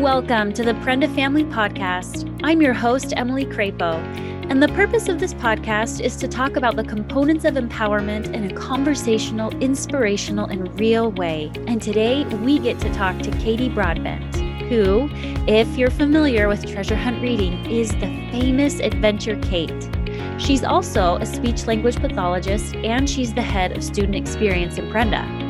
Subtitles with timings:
[0.00, 2.28] Welcome to the Prenda Family Podcast.
[2.42, 3.94] I'm your host, Emily Crapo,
[4.50, 8.50] and the purpose of this podcast is to talk about the components of empowerment in
[8.50, 11.50] a conversational, inspirational, and real way.
[11.66, 14.36] And today we get to talk to Kaity Broadbent,
[14.68, 15.08] who,
[15.46, 20.40] if you're familiar with Treasure Hunt Reading, is the famous Adventure Kait.
[20.40, 25.43] She's also a speech language pathologist and she's the head of student experience in Prenda.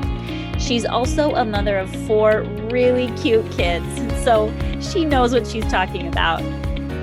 [0.65, 2.41] She's also a mother of four
[2.71, 3.85] really cute kids,
[4.25, 4.51] so
[4.81, 6.41] she knows what she's talking about.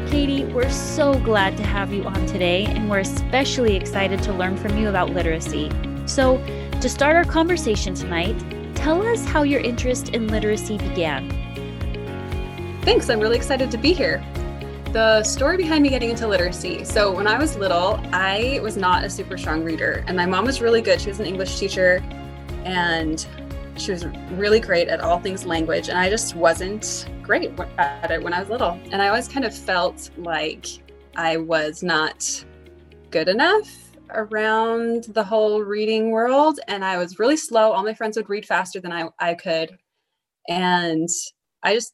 [0.10, 4.58] Kaity, we're so glad to have you on today, and we're especially excited to learn
[4.58, 5.72] from you about literacy.
[6.08, 6.44] So,
[6.82, 8.36] to start our conversation tonight,
[8.74, 11.30] tell us how your interest in literacy began.
[12.82, 14.26] Thanks, I'm really excited to be here.
[14.86, 16.84] The story behind me getting into literacy.
[16.84, 20.46] So, when I was little, I was not a super strong reader, and my mom
[20.46, 21.00] was really good.
[21.00, 22.04] She was an English teacher,
[22.66, 23.28] and
[23.76, 28.22] she was really great at all things language, and I just wasn't great at it
[28.22, 28.80] when I was little.
[28.92, 30.66] And I always kind of felt like
[31.16, 32.46] I was not
[33.10, 33.68] good enough
[34.14, 36.60] around the whole reading world.
[36.68, 37.72] And I was really slow.
[37.72, 39.78] All my friends would read faster than I, I could.
[40.48, 41.10] And
[41.64, 41.94] I just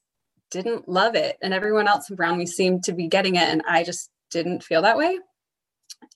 [0.52, 1.38] didn't love it.
[1.42, 3.50] And everyone else around me seemed to be getting it.
[3.50, 5.20] And I just didn't feel that way.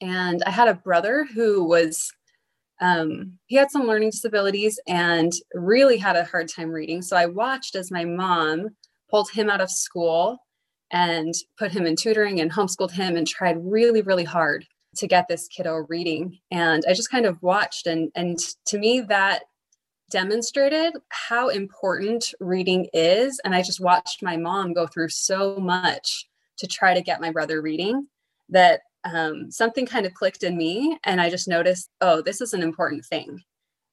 [0.02, 2.12] And I had a brother who was
[2.82, 7.02] um, he had some learning disabilities and really had a hard time reading.
[7.02, 8.70] So I watched as my mom
[9.10, 10.40] pulled him out of school
[10.92, 14.66] and put him in tutoring and homeschooled him and tried really, really hard
[14.98, 16.40] to get this kiddo reading.
[16.50, 19.44] And I just kind of watched and and to me that
[20.10, 23.40] demonstrated how important reading is.
[23.46, 27.32] And I just watched my mom go through so much to try to get my
[27.32, 28.08] brother reading
[28.50, 32.54] that um, something kind of clicked in me and i just noticed oh this is
[32.54, 33.42] an important thing.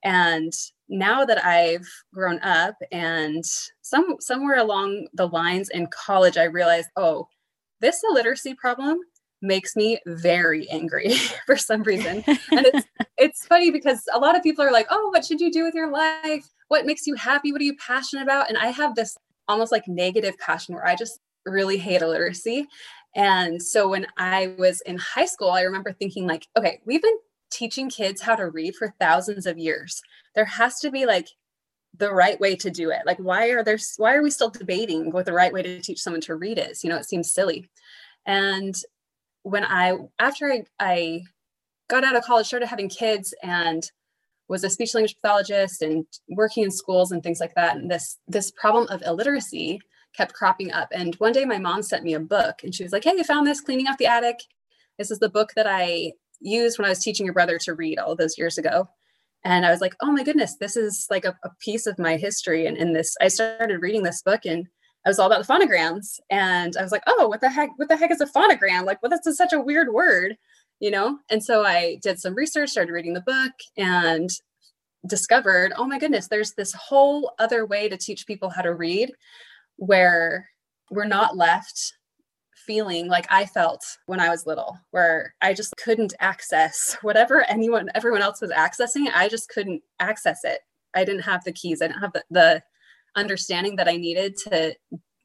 [0.05, 0.53] And
[0.89, 3.45] now that i've grown up and
[3.83, 7.29] some somewhere along the lines in college i realized oh
[7.81, 8.99] this illiteracy problem
[9.43, 11.15] makes me very angry
[11.47, 12.25] for some reason.
[12.27, 12.87] And it's
[13.19, 15.75] it's funny because a lot of people are like oh what should you do with
[15.75, 16.47] your life?
[16.69, 17.53] What makes you happy?
[17.53, 18.49] What are you passionate about?
[18.49, 19.17] And i have this
[19.49, 22.67] almost like negative passion where i just really hate illiteracy
[23.19, 27.19] and so when I was in high school, I remember thinking, like, okay, we've been
[27.51, 30.01] teaching kids how to read for thousands of years.
[30.37, 31.27] There has to be like
[31.97, 33.01] the right way to do it.
[33.07, 36.01] Like, why are there, why are we still debating what the right way to teach
[36.01, 36.85] someone to read is?
[36.85, 37.69] You know, it seems silly.
[38.25, 38.77] And
[39.43, 41.23] when I, after I, I
[41.89, 43.83] got out of college, started having kids and
[44.47, 47.79] was a speech language pathologist and working in schools and things like that.
[47.79, 49.81] And this, this problem of illiteracy
[50.19, 50.89] kept cropping up.
[50.93, 53.23] And one day my mom sent me a book and she was like, Hey, I
[53.23, 54.41] found this cleaning out the attic.
[54.99, 57.99] This is the book that I used when I was teaching your brother to read
[57.99, 58.89] all those years ago.
[59.45, 62.17] And I was like, oh my goodness, this is like a, a piece of my
[62.17, 62.67] history.
[62.67, 64.67] And in this, I started reading this book and
[65.07, 66.19] I was all about the phonograms.
[66.29, 68.85] And I was like, oh, what the heck, what the heck is a phonogram?
[68.85, 70.37] Like, well, that's such a weird word,
[70.81, 71.19] you know?
[71.31, 74.29] And so I did some research, started reading the book and
[75.07, 79.13] discovered, oh my goodness, there's this whole other way to teach people how to read
[79.79, 80.49] where
[80.91, 81.95] we're not left
[82.55, 87.89] feeling like I felt when I was little, where I just couldn't access whatever anyone,
[87.95, 89.07] everyone else was accessing.
[89.15, 90.61] I just couldn't access it.
[90.95, 91.81] I didn't have the keys.
[91.81, 92.63] I didn't have the, the
[93.17, 94.75] understanding that I needed to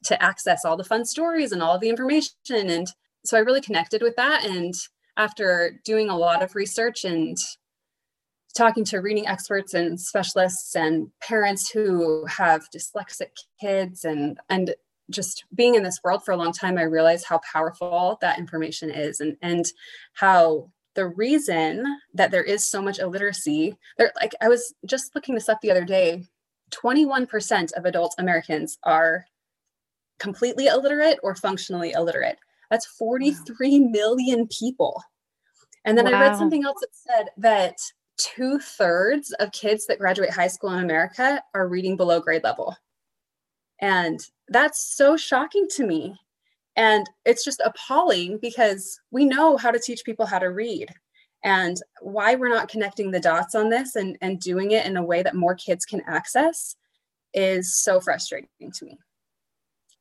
[0.05, 2.35] to access all the fun stories and all the information.
[2.51, 2.87] And
[3.25, 4.45] so I really connected with that.
[4.45, 4.73] And
[5.15, 7.37] after doing a lot of research and
[8.55, 14.75] talking to reading experts and specialists and parents who have dyslexic kids and and
[15.09, 18.89] just being in this world for a long time i realized how powerful that information
[18.89, 19.65] is and and
[20.13, 21.83] how the reason
[22.13, 25.71] that there is so much illiteracy there like i was just looking this up the
[25.71, 26.23] other day
[26.71, 29.25] 21% of adult americans are
[30.19, 32.37] completely illiterate or functionally illiterate
[32.69, 33.89] that's 43 wow.
[33.89, 35.03] million people
[35.85, 36.17] and then wow.
[36.17, 37.77] i read something else that said that
[38.17, 42.75] two thirds of kids that graduate high school in America are reading below grade level.
[43.81, 46.15] And that's so shocking to me.
[46.75, 50.89] And it's just appalling because we know how to teach people how to read.
[51.43, 55.03] And why we're not connecting the dots on this and, and doing it in a
[55.03, 56.75] way that more kids can access
[57.33, 58.97] is so frustrating to me.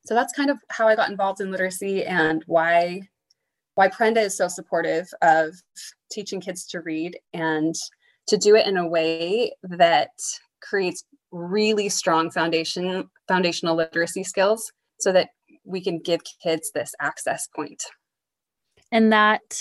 [0.04, 3.02] So that's kind of how I got involved in literacy and why
[3.74, 5.54] why Prenda is so supportive of
[6.10, 7.74] teaching kids to read and
[8.28, 10.10] to do it in a way that
[10.60, 14.70] creates really strong foundation foundational literacy skills
[15.00, 15.30] so that
[15.64, 17.82] we can give kids this access point.
[18.90, 19.60] And that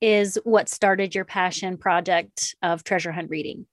[0.00, 3.66] is what started your passion project of treasure hunt reading.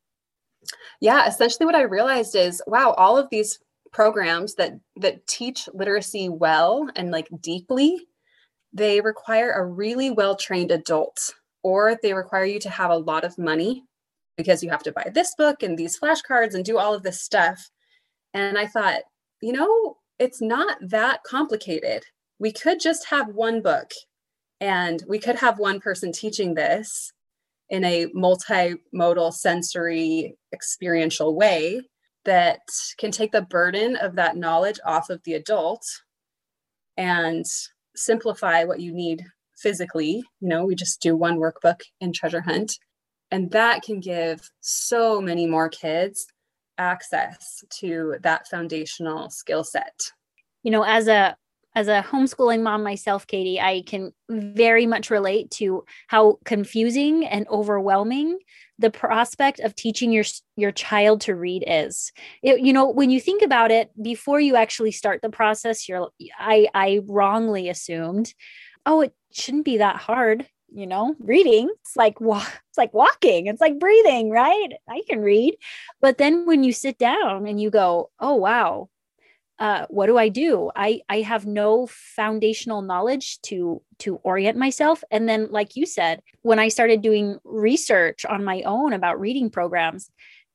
[1.02, 3.60] Yeah essentially what i realized is wow all of these
[3.92, 8.08] programs that that teach literacy well and like deeply
[8.74, 11.34] they require a really well trained adult
[11.64, 13.84] or they require you to have a lot of money
[14.40, 17.22] because you have to buy this book and these flashcards and do all of this
[17.22, 17.70] stuff.
[18.34, 19.02] And i thought
[19.42, 22.04] you know it's not that complicated.
[22.40, 23.92] We could just have one book
[24.62, 27.12] and we could have one person teaching this
[27.70, 31.82] in a multimodal sensory experiential way
[32.24, 32.62] that
[32.98, 35.86] can take the burden of that knowledge off of the adult
[36.98, 37.46] and
[37.96, 39.24] simplify what you need
[39.58, 40.24] physically.
[40.40, 42.78] You know, we just do one workbook in Treasure Hunt,
[43.32, 46.28] and that can give so many more kids
[46.78, 50.00] access to that foundational skill set.
[50.64, 51.36] You know, as a
[51.76, 57.48] as a homeschooling mom myself, Kaity, I can very much relate to how confusing and
[57.48, 58.40] overwhelming
[58.80, 60.24] the prospect of teaching your
[60.56, 62.12] your child to read is.
[62.42, 66.10] It, you know, when you think about it, before you actually start the process, you're
[66.40, 68.34] I I wrongly assumed,
[68.86, 70.48] oh, it shouldn't be that hard.
[70.72, 74.74] You know, reading it's like it's like walking, it's like breathing, right?
[74.88, 75.56] I can read,
[76.02, 78.90] but then when you sit down and you go, oh wow,
[79.60, 80.72] uh, what do I do?
[80.76, 85.04] I I have no foundational knowledge to to orient myself.
[85.12, 89.50] And then, like you said, when I started doing research on my own about reading
[89.50, 90.10] programs,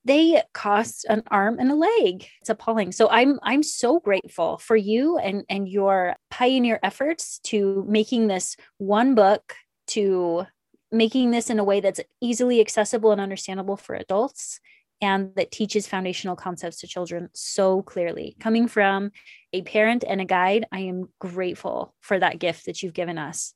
[0.06, 2.26] they cost an arm and a leg.
[2.40, 2.93] It's appalling.
[2.93, 8.56] So I'm I'm so grateful for you and and your pioneer efforts to making this
[8.78, 9.55] one book
[9.94, 10.46] to
[10.93, 14.61] making this in a way that's easily accessible and understandable for adults
[15.00, 18.37] and that teaches foundational concepts to children so clearly.
[18.41, 19.11] Coming from
[19.52, 23.55] a parent and a guide, I am grateful for that gift that you've given us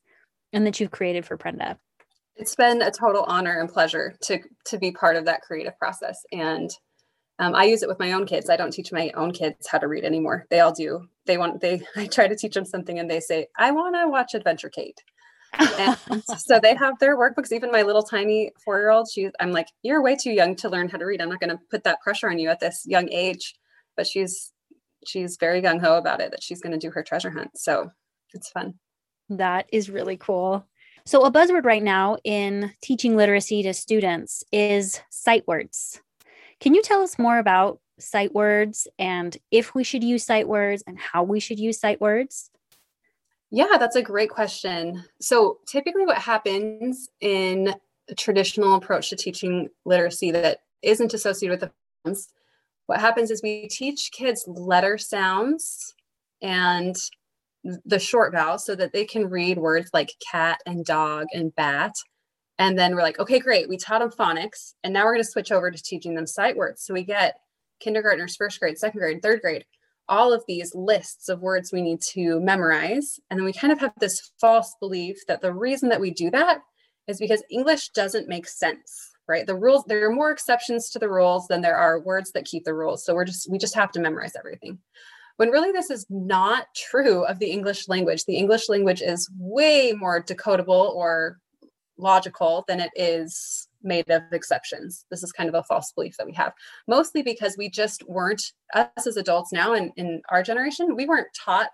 [0.53, 1.77] and that you've created for Prenda.
[2.37, 6.21] It's been a total honor and pleasure to to be part of that creative process.
[6.33, 6.71] And
[7.41, 8.51] um, I use it with my own kids.
[8.51, 10.47] I don't teach my own kids how to read anymore.
[10.51, 11.07] They all do.
[11.27, 11.81] They want they.
[11.97, 14.99] I try to teach them something, and they say, "I want to watch Adventure Kait."
[16.39, 17.53] So they have their workbooks.
[17.53, 20.99] Even my little tiny four-year-old she's i'm like you're way too young to learn how
[20.99, 21.21] to read.
[21.21, 23.55] I'm not going to put that pressure on you at this young age.
[23.97, 24.53] But she's
[25.07, 27.57] she's very gung-ho about it that she's going to do her treasure hunt.
[27.57, 27.91] So
[28.35, 28.75] it's fun.
[29.29, 30.67] That is really cool.
[31.05, 36.01] So a buzzword right now in teaching literacy to students is sight words.
[36.61, 40.85] Can you tell us more about sight words and if we should use sight words
[40.87, 42.51] and how we should use sight words
[43.51, 45.05] yeah, that's a great question.
[45.21, 47.75] So, typically, what happens in
[48.11, 51.73] a traditional approach to teaching literacy that isn't associated with the
[52.05, 52.29] phones,
[52.87, 55.95] what happens is we teach kids letter sounds
[56.43, 56.97] and
[57.85, 61.95] the short vowels so that they can read words like cat and dog and bat.
[62.59, 63.69] And then we're like, okay, great.
[63.69, 64.75] We taught them phonics.
[64.83, 66.83] And now we're going to switch over to teaching them sight words.
[66.83, 67.41] So we get
[67.81, 69.65] kindergartners, first grade, second grade, third grade
[70.09, 73.21] all of these lists of words we need to memorize.
[73.31, 76.31] And then we kind of have this false belief that the reason that we do
[76.31, 76.61] that
[77.07, 79.47] is because English doesn't make sense, right?
[79.47, 82.65] The rules, there are more exceptions to the rules than there are words that keep
[82.65, 83.05] the rules.
[83.05, 84.79] So we're just, we just have to memorize everything.
[85.37, 88.25] When really this is not true of the English language.
[88.25, 91.39] The English language is way more decodable or
[91.97, 95.05] logical than it is made of exceptions.
[95.11, 96.53] This is kind of a false belief that we have,
[96.87, 98.43] mostly because we just weren't,
[98.75, 101.71] us as adults now in, in our generation, we weren't taught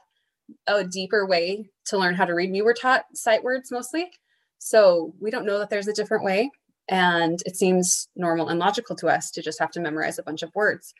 [0.66, 2.52] a deeper way to learn how to read.
[2.52, 4.10] We were taught sight words mostly.
[4.58, 6.50] So we don't know that there's a different way.
[6.88, 10.42] And it seems normal and logical to us to just have to memorize a bunch
[10.42, 10.92] of words.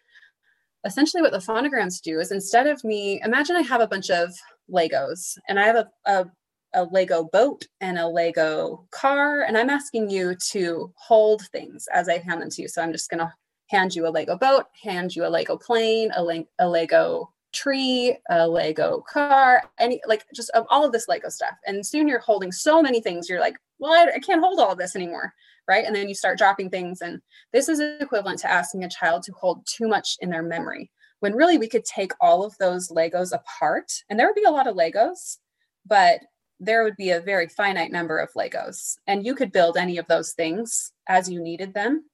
[0.86, 4.34] Essentially, what the phonograms do is instead of me, imagine I have a bunch of
[4.70, 6.26] Legos and I have a, a
[6.74, 9.42] a Lego boat and a Lego car.
[9.42, 12.68] And I'm asking you to hold things as I hand them to you.
[12.68, 13.32] So I'm just going to
[13.68, 18.18] hand you a Lego boat, hand you a Lego plane, a, le- a Lego tree,
[18.30, 21.54] a Lego car, any like just of all of this Lego stuff.
[21.66, 23.28] And soon you're holding so many things.
[23.28, 25.32] You're like, well, I, I can't hold all of this anymore.
[25.66, 25.86] Right.
[25.86, 27.00] And then you start dropping things.
[27.00, 30.90] And this is equivalent to asking a child to hold too much in their memory
[31.20, 33.90] when really we could take all of those Legos apart.
[34.10, 35.38] And there would be a lot of Legos,
[35.86, 36.20] but
[36.60, 40.06] there would be a very finite number of Legos, and you could build any of
[40.06, 42.04] those things as you needed them.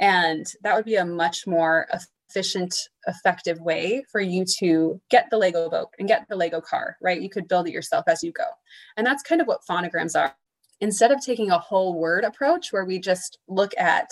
[0.00, 1.86] And that would be a much more
[2.28, 2.74] efficient,
[3.06, 7.20] effective way for you to get the Lego boat and get the Lego car, right?
[7.20, 8.44] You could build it yourself as you go.
[8.96, 10.34] And that's kind of what phonograms are.
[10.80, 14.10] Instead of taking a whole word approach where we just look at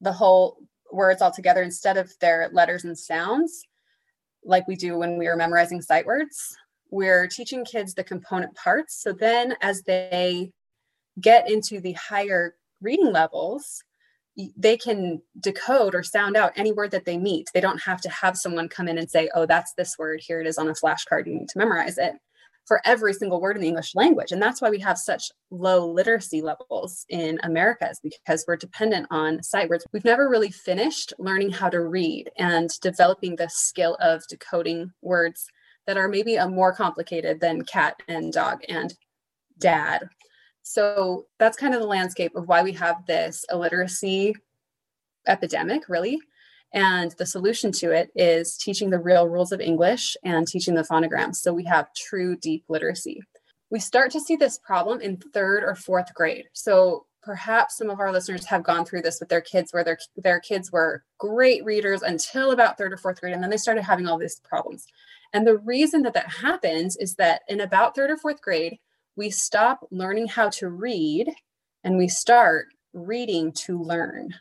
[0.00, 0.58] the whole
[0.92, 3.64] words all together instead of their letters and sounds,
[4.44, 6.56] like we do when we are memorizing sight words,
[6.90, 9.00] we're teaching kids the component parts.
[9.02, 10.52] So then, as they
[11.20, 13.82] get into the higher reading levels,
[14.56, 17.48] they can decode or sound out any word that they meet.
[17.54, 20.20] They don't have to have someone come in and say, oh, that's this word.
[20.22, 21.26] Here it is on a flashcard.
[21.26, 22.14] You need to memorize it
[22.66, 24.32] for every single word in the English language.
[24.32, 29.42] And that's why we have such low literacy levels in Americas because we're dependent on
[29.42, 29.86] sight words.
[29.92, 35.46] We've never really finished learning how to read and developing the skill of decoding words
[35.86, 38.94] that are maybe a more complicated than cat and dog and
[39.58, 40.08] dad
[40.68, 44.34] so that's kind of the landscape of why we have this illiteracy
[45.28, 46.18] epidemic, really.
[46.72, 50.82] And the solution to it is teaching the real rules of English and teaching the
[50.82, 51.36] phonograms.
[51.36, 53.22] So we have true deep literacy.
[53.70, 56.46] We start to see this problem in third or fourth grade.
[56.52, 59.98] So perhaps some of our listeners have gone through this with their kids where their,
[60.16, 63.82] their kids were great readers until about third or fourth grade and then they started
[63.82, 64.86] having all these problems
[65.32, 68.78] and the reason that that happens is that in about third or fourth grade
[69.16, 71.30] we stop learning how to read
[71.84, 74.34] and we start reading to learn,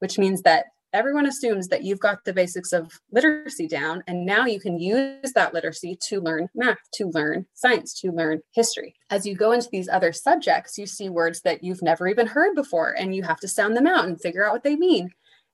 [0.00, 4.46] which means that everyone assumes that you've got the basics of literacy down and now
[4.46, 8.94] you can use that literacy to learn math to learn science to learn history.
[9.10, 12.54] As you go into these other subjects you see words that you've never even heard
[12.54, 15.10] before and you have to sound them out and figure out what they mean.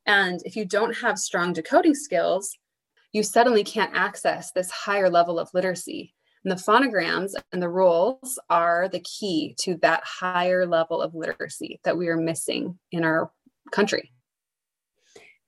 [0.07, 2.57] And if you don't have strong decoding skills
[3.13, 6.15] you suddenly can't access this higher level of literacy
[6.45, 11.81] and the phonograms and the rules are the key to that higher level of literacy
[11.85, 13.31] that we are missing in our
[13.71, 14.11] country.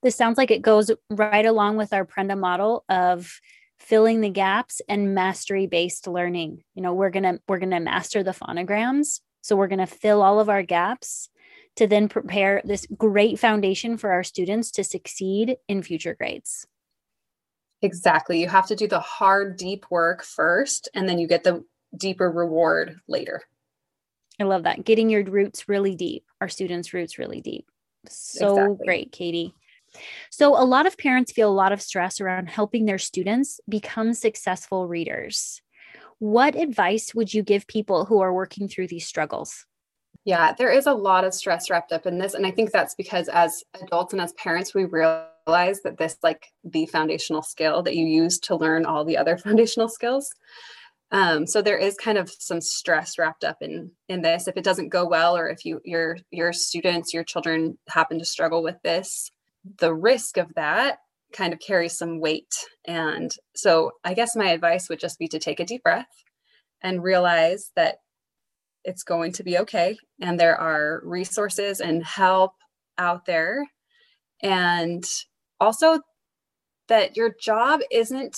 [0.02, 3.40] This sounds like it goes right along with our Prenda model of
[3.80, 6.62] filling the gaps and mastery based learning.
[6.75, 9.87] You know, we're going to we're going to master the phonograms, so we're going to
[9.87, 11.28] fill all of our gaps
[11.76, 16.66] to then prepare this great foundation for our students to succeed in future grades.
[17.84, 18.40] Exactly.
[18.40, 21.62] You have to do the hard, deep work first, and then you get the
[21.94, 23.42] deeper reward later.
[24.40, 24.84] I love that.
[24.84, 27.66] Getting your roots really deep, our students' roots really deep.
[28.08, 28.86] So exactly.
[28.86, 29.52] great, Kaity.
[30.30, 34.14] So, a lot of parents feel a lot of stress around helping their students become
[34.14, 35.60] successful readers.
[36.18, 39.66] What advice would you give people who are working through these struggles?
[40.24, 42.32] Yeah, there is a lot of stress wrapped up in this.
[42.32, 46.16] And I think that's because as adults and as parents, we realize realize that this
[46.22, 50.28] like the foundational skill that you use to learn all the other foundational skills.
[51.10, 54.48] Um, so there is kind of some stress wrapped up in in this.
[54.48, 58.24] If it doesn't go well or if you your your students your children happen to
[58.24, 59.30] struggle with this
[59.78, 60.98] the risk of that
[61.32, 62.54] kind of carries some weight.
[62.86, 66.24] And so i guess my advice would just be to take a deep breath
[66.82, 67.96] and realize that
[68.84, 72.52] it's going to be okay and there are resources and help
[72.98, 73.64] out there.
[74.42, 75.04] And
[75.61, 76.00] also
[76.88, 78.37] that your job isn't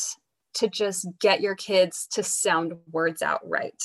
[0.55, 3.83] to just get your kids to sound words out right.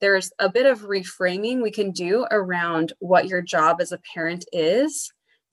[0.00, 4.44] There's a bit of reframing we can do around what your job as a parent
[4.52, 5.10] is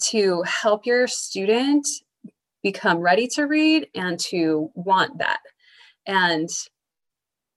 [0.09, 1.87] to help your student
[2.63, 5.39] become ready to read and to want that.
[6.05, 6.49] And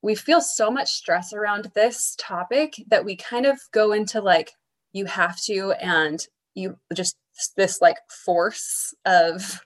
[0.03, 4.53] we feel so much stress around this topic that we kind of go into like,
[4.93, 7.17] you have to, and you just
[7.57, 9.61] this like force of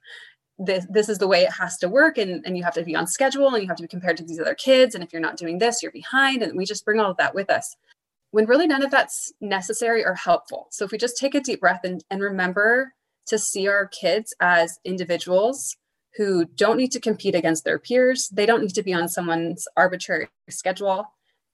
[0.58, 2.96] this this is the way it has to work and, and you have to be
[2.96, 4.94] on schedule and you have to be compared to these other kids.
[4.94, 6.42] And if you're not doing this you're behind.
[6.42, 7.76] And we just bring all of that with us.
[8.30, 10.66] When really none of that's necessary or helpful.
[10.70, 12.92] So if we just take a deep breath and, and remember
[13.26, 15.76] to see our kids as individuals
[16.16, 18.28] who don't need to compete against their peers.
[18.32, 21.06] They don't need to be on someone's arbitrary schedule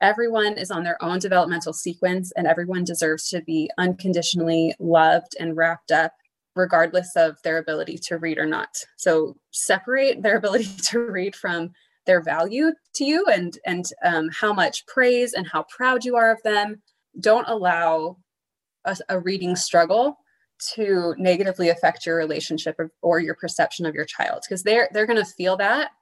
[0.05, 5.57] everyone is on their own developmental sequence and everyone deserves to be unconditionally loved and
[5.57, 6.13] wrapped up
[6.55, 8.69] regardless of their ability to read or not.
[8.97, 11.71] So separate their ability to read from
[12.07, 16.31] their value to you and and um, how much praise and how proud you are
[16.31, 16.83] of them.
[17.19, 18.19] Don't allow
[18.85, 20.19] a, a reading struggle
[20.75, 25.07] to negatively affect your relationship or, or your perception of your child because they're they're
[25.07, 25.93] going to feel that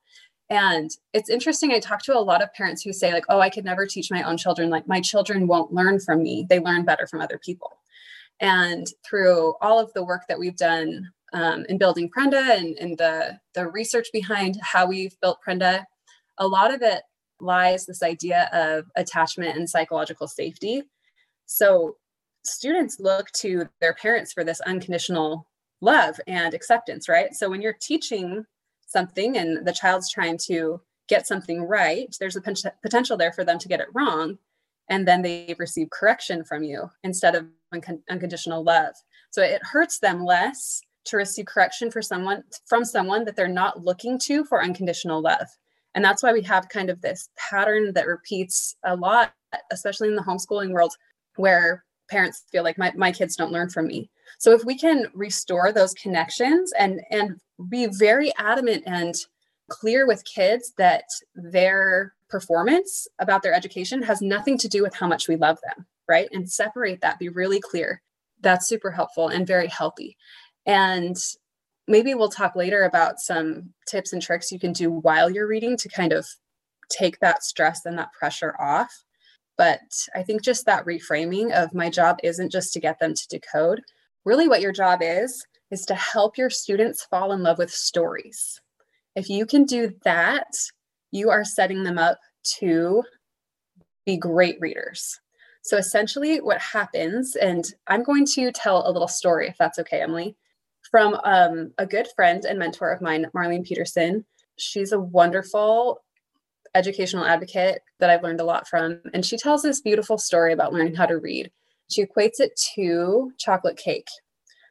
[0.52, 1.72] and it's interesting.
[1.72, 4.10] I talk to a lot of parents who say, like, oh, I could never teach
[4.10, 4.68] my own children.
[4.68, 6.46] Like, my children won't learn from me.
[6.46, 7.78] They learn better from other people.
[8.38, 12.98] And through all of the work that we've done um, in building Prenda and, and
[12.98, 15.84] the, the research behind how we've built Prenda,
[16.36, 17.00] a lot of it
[17.40, 20.82] lies this idea of attachment and psychological safety.
[21.46, 21.96] So
[22.44, 25.48] students look to their parents for this unconditional
[25.80, 27.32] love and acceptance, right?
[27.32, 28.44] So when you're teaching
[28.92, 33.58] something and the child's trying to get something right, there's a potential there for them
[33.58, 34.38] to get it wrong.
[34.88, 38.94] And then they receive correction from you instead of un- unconditional love.
[39.30, 43.84] So it hurts them less to receive correction for someone from someone that they're not
[43.84, 45.48] looking to for unconditional love.
[45.94, 49.34] And that's why we have kind of this pattern that repeats a lot,
[49.70, 50.94] especially in the homeschooling world,
[51.36, 54.10] where parents feel like my, my kids don't learn from me.
[54.38, 59.14] So if we can restore those connections and and be very adamant and
[59.68, 65.06] clear with kids that their performance about their education has nothing to do with how
[65.06, 66.28] much we love them, right?
[66.32, 68.02] And separate that, be really clear.
[68.40, 70.16] That's super helpful and very healthy.
[70.66, 71.16] And
[71.88, 75.76] maybe we'll talk later about some tips and tricks you can do while you're reading
[75.78, 76.26] to kind of
[76.90, 79.04] take that stress and that pressure off.
[79.56, 79.80] But
[80.14, 83.82] I think just that reframing of my job isn't just to get them to decode.
[84.24, 88.60] Really, what your job is, is to help your students fall in love with stories.
[89.16, 90.48] If you can do that,
[91.10, 92.18] you are setting them up
[92.58, 93.02] to
[94.06, 95.20] be great readers.
[95.62, 100.00] So essentially, what happens, and I'm going to tell a little story if that's okay,
[100.00, 100.36] Emily,
[100.90, 104.24] from um, a good friend and mentor of mine, Marlene Peterson.
[104.56, 106.02] She's a wonderful
[106.74, 109.00] educational advocate that I've learned a lot from.
[109.14, 111.50] And she tells this beautiful story about learning how to read.
[111.90, 114.08] She equates it to chocolate cake.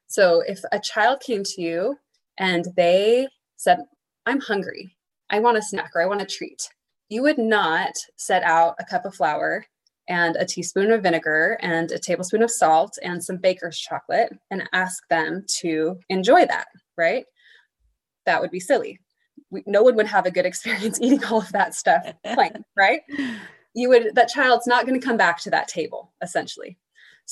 [0.07, 1.95] So if a child came to you
[2.37, 3.27] and they
[3.57, 3.79] said,
[4.25, 4.95] I'm hungry,
[5.29, 6.67] I want a snack or I want a treat,
[7.09, 9.65] you would not set out a cup of flour
[10.09, 14.67] and a teaspoon of vinegar and a tablespoon of salt and some baker's chocolate and
[14.73, 17.25] ask them to enjoy that, right?
[18.25, 18.99] That would be silly
[19.51, 23.01] we, no one would have a good experience eating all of that stuff plain, right?
[23.73, 26.77] You would that child's not going to come back to that table essentially.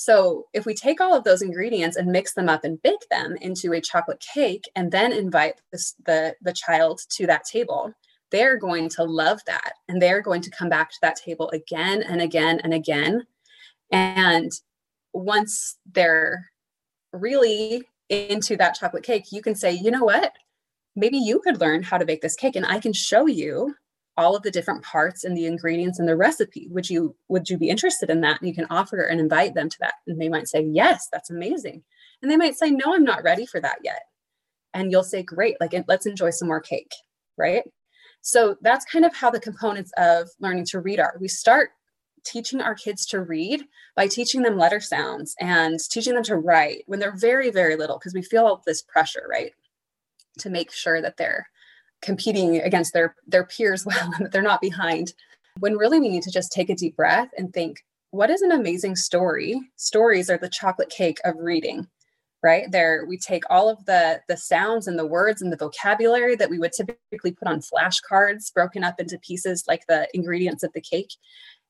[0.00, 3.36] So if we take all of those ingredients and mix them up and bake them
[3.42, 7.92] into a chocolate cake and then invite this, the the child to that table,
[8.30, 12.02] they're going to love that and they're going to come back to that table again
[12.02, 13.26] and again and again.
[13.92, 14.50] And
[15.12, 16.50] once they're
[17.12, 20.32] really into that chocolate cake, you can say, you know what?
[20.96, 23.74] maybe you could learn how to bake this cake and I can show you
[24.20, 26.68] all of the different parts and the ingredients in the recipe.
[26.70, 28.40] Would you would you be interested in that?
[28.40, 29.94] And you can offer and invite them to that.
[30.06, 31.82] And they might say, "Yes, that's amazing."
[32.22, 34.02] And they might say, "No, I'm not ready for that yet."
[34.74, 36.92] And you'll say, "Great, like let's enjoy some more cake."
[37.38, 37.64] Right?
[38.22, 41.16] So that's kind of how the components of learning to read are.
[41.20, 41.70] We start
[42.24, 43.64] teaching our kids to read
[43.96, 47.98] by teaching them letter sounds and teaching them to write when they're very very little
[47.98, 49.52] because we feel this pressure, right?
[50.38, 51.48] to make sure that they're
[52.02, 55.12] competing against their their peers well and that they're not behind
[55.58, 57.78] when really we need to just take a deep breath and think
[58.12, 59.60] what is an amazing story?
[59.76, 61.86] Stories are the chocolate cake of reading
[62.42, 62.70] right?
[62.70, 66.50] There we take all of the the sounds and the words and the vocabulary that
[66.50, 70.80] we would typically put on flashcards broken up into pieces like the ingredients of the
[70.80, 71.12] cake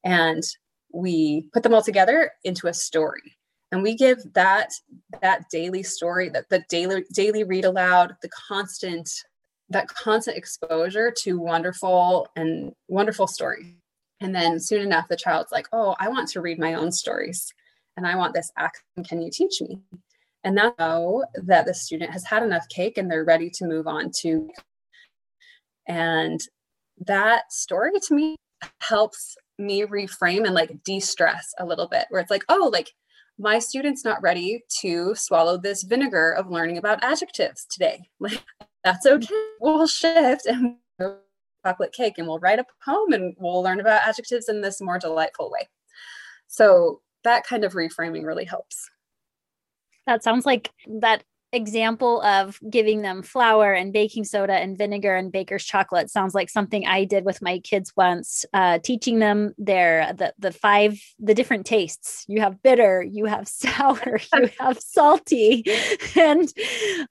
[0.05, 0.43] and
[0.93, 3.37] we put them all together into a story.
[3.73, 4.73] And we give that
[5.23, 9.09] that daily story that the daily daily read aloud the constant
[9.71, 13.77] that constant exposure to wonderful and wonderful story
[14.21, 17.53] and then soon enough the child's like oh i want to read my own stories
[17.97, 19.81] and i want this action can you teach me
[20.45, 23.87] and now know that the student has had enough cake and they're ready to move
[23.87, 24.49] on to
[25.87, 26.41] and
[27.07, 28.37] that story to me
[28.81, 32.93] helps me reframe and like de-stress a little bit where it's like oh like
[33.41, 38.09] my student's not ready to swallow this vinegar of learning about adjectives today.
[38.21, 38.43] Like,
[38.85, 39.35] that's okay.
[39.61, 40.77] We'll shift and
[41.65, 44.99] chocolate cake and we'll write a poem and we'll learn about adjectives in this more
[44.99, 45.69] delightful way.
[46.47, 48.91] So that kind of reframing really helps.
[50.07, 55.33] That sounds like that example of giving them flour and baking soda and vinegar and
[55.33, 60.13] baker's chocolate sounds like something I did with my kids once, uh, teaching them their
[60.13, 62.25] the the five the different tastes.
[62.29, 65.65] You have bitter, you have sour, you have salty,
[66.17, 66.53] and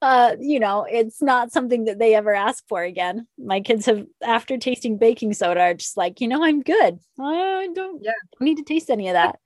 [0.01, 3.27] uh, you know it's not something that they ever ask for again.
[3.37, 6.99] My kids have after tasting baking soda are just like you know I'm good.
[7.19, 8.11] I don't yeah.
[8.39, 9.39] need to taste any of that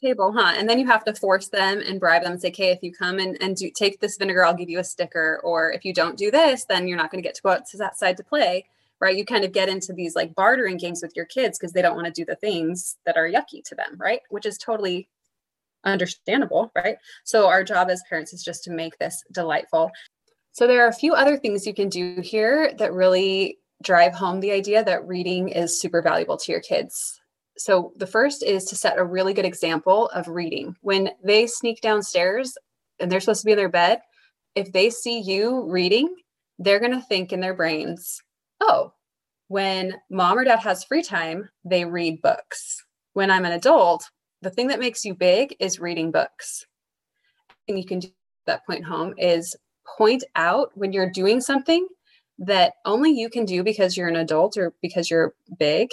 [0.00, 0.54] table, huh?
[0.56, 2.92] And then you have to force them and bribe them and say, okay, if you
[2.92, 5.40] come and, and do take this vinegar, I'll give you a sticker.
[5.44, 7.66] Or if you don't do this, then you're not going to get to go out
[7.66, 8.66] to that side to play.
[9.00, 9.16] Right.
[9.16, 11.96] You kind of get into these like bartering games with your kids because they don't
[11.96, 14.20] want to do the things that are yucky to them, right?
[14.30, 15.08] Which is totally
[15.84, 16.98] understandable, right?
[17.24, 19.90] So our job as parents is just to make this delightful.
[20.52, 24.38] So there are a few other things you can do here that really drive home
[24.38, 27.21] the idea that reading is super valuable to your kids
[27.58, 30.74] so the first is to set a really good example of reading.
[30.80, 32.56] When they sneak downstairs
[32.98, 34.00] and they're supposed to be in their bed,
[34.54, 36.14] if they see you reading,
[36.58, 38.20] they're going to think in their brains,
[38.60, 38.92] oh,
[39.48, 42.82] when mom or dad has free time, they read books.
[43.12, 44.08] When I'm an adult,
[44.40, 46.66] the thing that makes you big is reading books.
[47.68, 48.08] And you can do
[48.46, 49.54] that point home is
[49.96, 51.86] point out when you're doing something
[52.38, 55.90] that only you can do because you're an adult or because you're big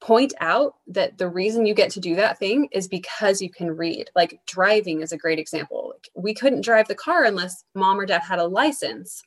[0.00, 3.76] point out that the reason you get to do that thing is because you can
[3.76, 4.10] read.
[4.14, 5.94] Like driving is a great example.
[6.14, 9.22] We couldn't drive the car unless mom or dad had a license.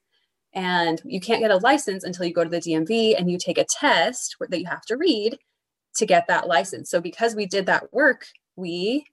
[0.53, 3.57] And you can't get a license until you go to the DMV and you take
[3.57, 5.37] a test that you have to read
[5.95, 6.89] to get that license.
[6.89, 9.05] So because we did that work, we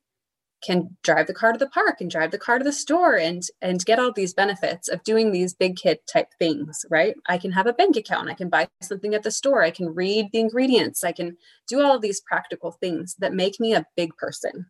[0.65, 3.45] can drive the car to the park and drive the car to the store and
[3.63, 7.15] and get all these benefits of doing these big kid type things right?
[7.29, 8.29] I can have a bank account.
[8.29, 9.63] I can buy something at the store.
[9.63, 11.05] I can read the ingredients.
[11.05, 11.37] I can
[11.69, 14.67] do all of these practical things that make me a big person.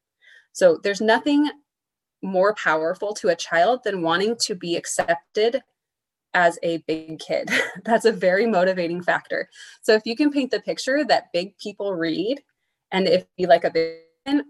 [0.53, 1.51] So there's nothing
[2.22, 5.62] more powerful to a child than wanting to be accepted
[6.35, 7.51] as a big kid.
[7.85, 9.48] That's a very motivating factor.
[9.83, 12.42] So if you can paint the picture that big people read
[12.90, 13.98] and if you like a big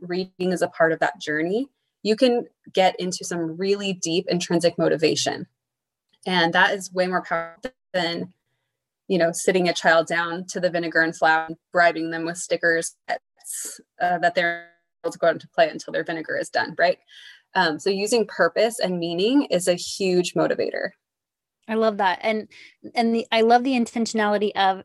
[0.01, 1.69] reading is a part of that journey,
[2.03, 5.47] you can get into some really deep intrinsic motivation.
[6.27, 8.33] And that is way more powerful than,
[9.09, 12.97] you know, sitting a child down to the vinegar and flour, bribing them with stickers
[13.09, 13.17] uh,
[14.19, 14.69] that they're
[15.05, 16.99] able to go out and play until their vinegar is done, right?
[17.55, 20.91] Um, so using purpose and meaning is a huge motivator.
[21.67, 22.19] I love that.
[22.23, 22.49] And
[22.95, 24.85] and the I love the intentionality of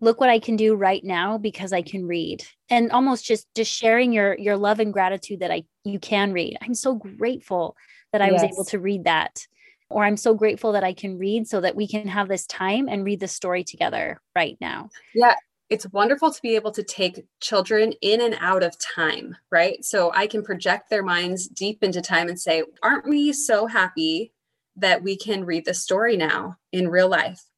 [0.00, 2.44] look what i can do right now because i can read.
[2.68, 6.56] And almost just just sharing your your love and gratitude that i you can read.
[6.60, 7.76] I'm so grateful
[8.12, 8.42] that i yes.
[8.42, 9.46] was able to read that.
[9.88, 12.88] Or i'm so grateful that i can read so that we can have this time
[12.88, 14.90] and read the story together right now.
[15.14, 15.34] Yeah
[15.68, 19.84] it's wonderful to be able to take children in and out of time right?
[19.84, 24.32] So i can project their minds deep into time and say aren't we so happy
[24.76, 27.49] that we can read the story now in real life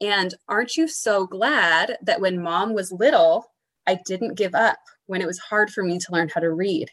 [0.00, 3.52] and aren't you so glad that when mom was little,
[3.86, 6.90] I didn't give up when it was hard for me to learn how to read?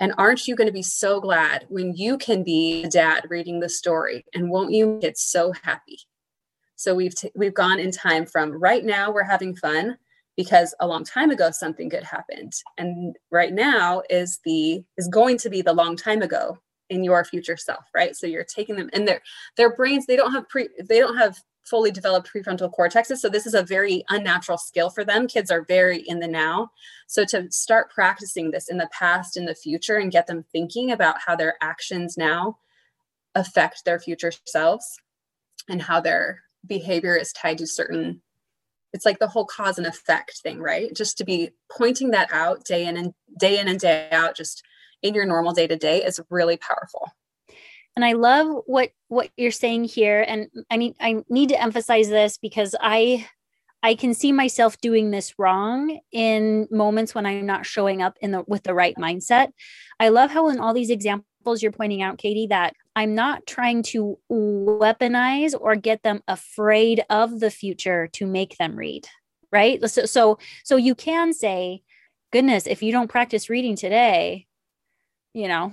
[0.00, 3.68] And aren't you going to be so glad when you can be dad reading the
[3.68, 4.24] story?
[4.34, 5.98] And won't you get so happy?
[6.76, 9.96] So we've t- we've gone in time from right now we're having fun
[10.36, 15.38] because a long time ago something good happened, and right now is the is going
[15.38, 16.58] to be the long time ago
[16.90, 18.16] in your future self, right?
[18.16, 19.22] So you're taking them and their
[19.56, 23.18] their brains they don't have pre they don't have fully developed prefrontal cortexes.
[23.18, 25.26] So this is a very unnatural skill for them.
[25.26, 26.70] Kids are very in the now.
[27.06, 30.92] So to start practicing this in the past, in the future, and get them thinking
[30.92, 32.58] about how their actions now
[33.34, 34.98] affect their future selves
[35.68, 38.20] and how their behavior is tied to certain
[38.92, 42.64] it's like the whole cause and effect thing right just to be pointing that out
[42.64, 44.62] day in and day in and day out just
[45.02, 47.10] in your normal day to day is really powerful
[47.96, 50.24] and i love what what you're saying here.
[50.26, 53.26] And i mean i need to emphasize this because i
[53.82, 58.32] i can see myself doing this wrong in moments when i'm not showing up in
[58.32, 59.48] the with the right mindset.
[60.00, 63.82] I love how in all these examples you're pointing out kaity that i'm not trying
[63.82, 69.06] to weaponize or get them afraid of the future to make them read
[69.52, 69.88] right?
[69.88, 71.82] So so so you can say
[72.32, 74.46] goodness if you don't practice reading today
[75.32, 75.72] you know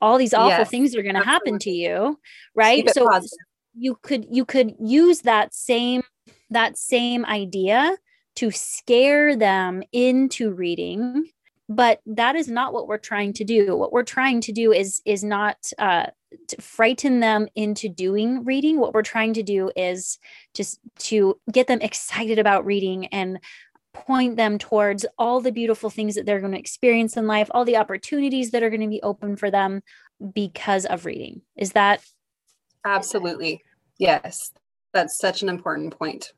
[0.00, 2.18] all these awful yes, things are going to happen to you
[2.54, 2.88] right?
[2.90, 3.38] so positive.
[3.76, 6.02] you could you could use that same
[6.50, 7.96] that same idea
[8.36, 11.26] to scare them into reading
[11.68, 13.76] but that is not what we're trying to do.
[13.76, 16.06] What we're trying to do is is not uh,
[16.48, 18.80] to frighten them into doing reading.
[18.80, 20.18] What we're trying to do is
[20.54, 23.38] just to get them excited about reading and
[24.06, 27.64] point them towards all the beautiful things that they're going to experience in life, all
[27.64, 29.82] the opportunities that are going to be open for them
[30.32, 31.42] because of reading.
[31.56, 32.02] Is that
[32.84, 33.62] absolutely?
[33.98, 34.52] Yes.
[34.92, 36.32] That's such an important point.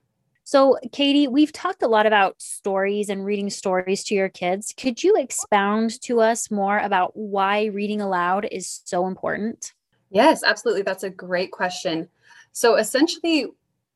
[0.44, 4.74] So, Kaity, we've talked a lot about stories and reading stories to your kids.
[4.76, 9.72] Could you expound to us more about why reading aloud is so important?
[10.10, 10.82] Yes, absolutely.
[10.82, 12.08] That's a great question.
[12.50, 13.46] So, essentially,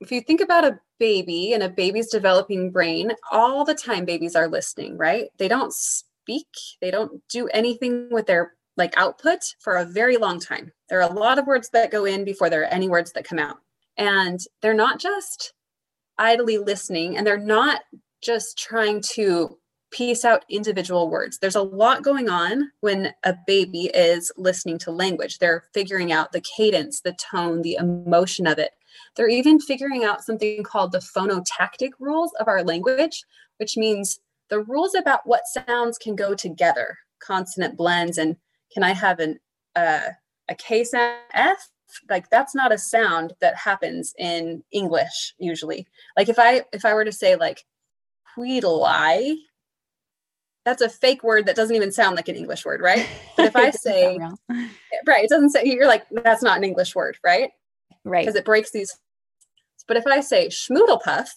[0.00, 4.36] if you think about a baby and a baby's developing brain, all the time babies
[4.36, 5.28] are listening, right?
[5.38, 6.48] They don't speak,
[6.80, 10.72] they don't do anything with their like output for a very long time.
[10.88, 13.24] There are a lot of words that go in before there are any words that
[13.24, 13.58] come out.
[13.96, 15.52] And they're not just
[16.18, 17.82] idly listening and they're not
[18.22, 19.58] just trying to
[19.94, 21.38] piece out individual words.
[21.38, 25.38] There's a lot going on when a baby is listening to language.
[25.38, 28.72] They're figuring out the cadence, the tone, the emotion of it.
[29.14, 33.24] They're even figuring out something called the phonotactic rules of our language,
[33.58, 34.18] which means
[34.50, 38.36] the rules about what sounds can go together, consonant blends, and
[38.72, 39.38] can I have an
[39.76, 40.08] uh,
[40.48, 41.70] a K sound F?
[42.10, 45.86] Like that's not a sound that happens in English usually.
[46.16, 47.64] Like if I if I were to say like
[48.34, 49.36] Tweedle-eye,
[50.64, 53.06] that's a fake word that doesn't even sound like an English word, right?
[53.36, 54.18] But if I say
[55.06, 57.50] right, it doesn't say you're like that's not an English word, right?
[58.04, 58.96] right because it breaks these
[59.88, 61.28] but if i say schmoodlepuff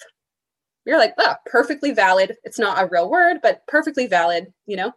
[0.85, 2.37] You're like, oh, perfectly valid.
[2.45, 4.93] It's not a real word, but perfectly valid, you know?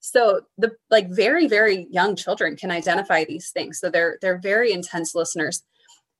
[0.00, 3.78] So the like very, very young children can identify these things.
[3.78, 5.62] So they're they're very intense listeners.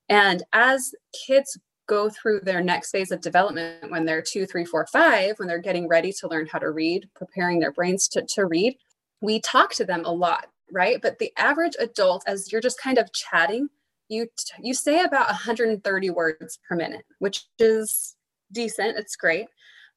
[0.09, 0.93] And as
[1.25, 5.47] kids go through their next phase of development when they're two, three, four, five, when
[5.47, 8.77] they're getting ready to learn how to read, preparing their brains to, to read,
[9.21, 11.01] we talk to them a lot, right?
[11.01, 13.69] But the average adult, as you're just kind of chatting,
[14.07, 14.27] you
[14.61, 18.15] you say about 130 words per minute, which is
[18.51, 18.97] decent.
[18.97, 19.47] It's great.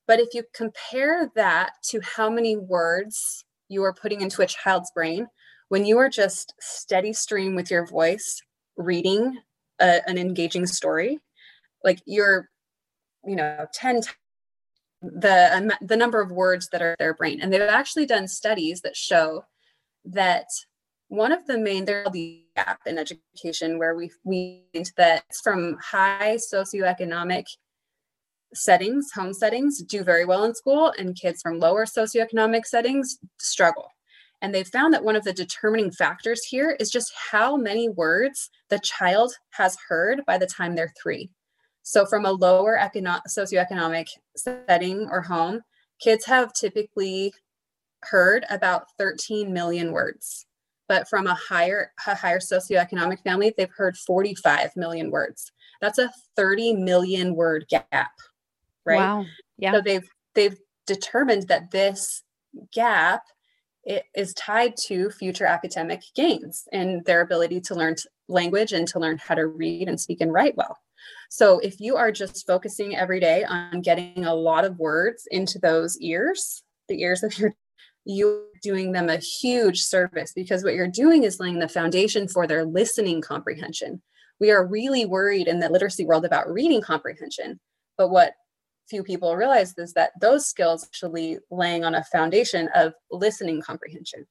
[0.07, 4.91] But if you compare that to how many words you are putting into a child's
[4.93, 5.27] brain
[5.69, 8.41] when you are just steady stream with your voice
[8.77, 9.39] reading
[9.81, 11.19] a, an engaging story
[11.85, 12.49] like you're
[13.25, 14.03] you know 10
[15.03, 17.41] the um, the number of words that are their brain.
[17.41, 19.45] And they've actually done studies that show
[20.05, 20.47] that
[21.09, 24.65] one of the main there's the gap in education where we we
[24.97, 27.45] that from high socioeconomic
[28.55, 33.91] settings home settings do very well in school and kids from lower socioeconomic settings struggle.
[34.41, 38.51] And they've found that one of the determining factors here is just how many words
[38.71, 41.31] the child has heard by the time they're three
[41.89, 45.63] so, from a lower econo- socioeconomic setting or home,
[45.99, 47.33] kids have typically
[48.03, 50.45] heard about 13 million words.
[50.87, 55.51] But from a higher, a higher socioeconomic family, they've heard 45 million words.
[55.81, 58.13] That's a 30 million word gap,
[58.85, 58.97] right?
[58.97, 59.25] Wow.
[59.57, 59.73] Yeah.
[59.73, 62.23] So they've they've determined that this
[62.71, 63.23] gap
[63.85, 67.97] it is tied to future academic gains and their ability to learn
[68.29, 70.77] language and to learn how to read and speak and write well.
[71.29, 75.59] So if you are just focusing every day on getting a lot of words into
[75.59, 77.55] those ears, the ears of your
[78.09, 82.47] you're doing them a huge service because what you're doing is laying the foundation for
[82.47, 84.03] their listening comprehension.
[84.41, 87.61] We are really worried in the literacy world about reading comprehension,
[87.99, 88.33] but what
[88.89, 94.27] few people realize is that those skills actually laying on a foundation of listening comprehension.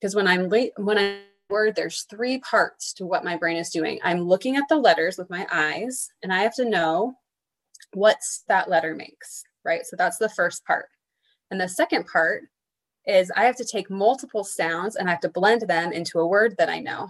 [0.00, 3.70] Because when I'm late, when I word, there's three parts to what my brain is
[3.70, 3.98] doing.
[4.02, 7.14] I'm looking at the letters with my eyes, and I have to know
[7.94, 9.84] what that letter makes, right?
[9.84, 10.86] So that's the first part.
[11.50, 12.44] And the second part
[13.06, 16.26] is I have to take multiple sounds and I have to blend them into a
[16.26, 17.08] word that I know.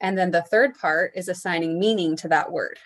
[0.00, 2.78] And then the third part is assigning meaning to that word,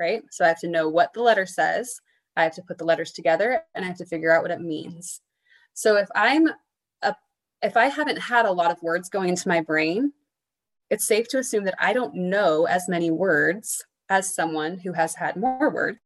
[0.00, 0.22] right?
[0.30, 2.00] So I have to know what the letter says.
[2.36, 4.60] I have to put the letters together and I have to figure out what it
[4.60, 5.20] means.
[5.74, 6.48] So if I'm
[7.62, 10.12] if I haven't had a lot of words going into my brain,
[10.90, 15.14] it's safe to assume that I don't know as many words as someone who has
[15.14, 15.98] had more words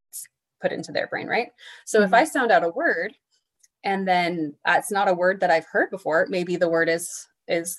[0.61, 1.49] put into their brain, right?
[1.85, 2.07] So mm-hmm.
[2.07, 3.15] if I sound out a word
[3.85, 7.29] and then uh, it's not a word that I've heard before, maybe the word is
[7.49, 7.79] is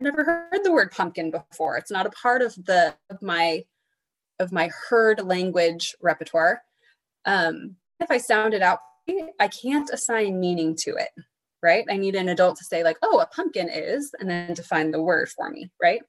[0.00, 1.76] never heard the word pumpkin before.
[1.76, 3.64] It's not a part of the of my
[4.40, 6.62] of my heard language repertoire.
[7.24, 8.80] Um, if I sound it out,
[9.38, 11.10] I can't assign meaning to it
[11.64, 11.84] right?
[11.90, 15.02] I need an adult to say, like, oh, a pumpkin is, and then define the
[15.02, 16.02] word for me, right?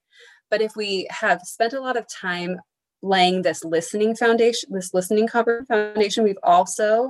[0.52, 2.60] But if we have spent a lot of time
[3.02, 7.10] laying this listening foundation, this listening cover foundation, we've also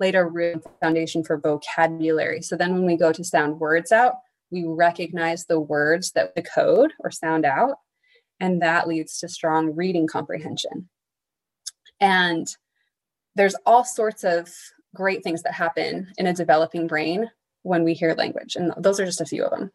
[0.00, 2.40] laid a real foundation for vocabulary.
[2.42, 4.14] So then when we go to sound words out,
[4.50, 7.76] we recognize the words that the code or sound out,
[8.40, 10.88] and that leads to strong reading comprehension.
[12.00, 12.48] And
[13.36, 14.50] there's all sorts of
[14.94, 17.30] great things that happen in a developing brain
[17.62, 18.56] when we hear language.
[18.56, 19.70] And those are just a few of them.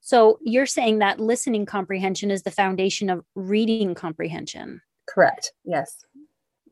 [0.00, 4.80] So you're saying that listening comprehension is the foundation of reading comprehension.
[5.06, 5.52] Correct.
[5.64, 6.04] Yes.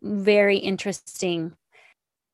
[0.03, 1.53] Very interesting.